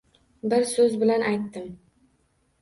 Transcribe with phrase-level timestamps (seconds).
[0.53, 1.69] Bir so’z bilan aytdim.